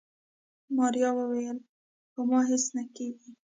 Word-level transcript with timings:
ماريا 0.77 1.09
وويل 1.19 1.57
په 2.13 2.21
ما 2.29 2.39
هيڅ 2.49 2.63
نه 2.75 2.83
کيږي. 2.95 3.31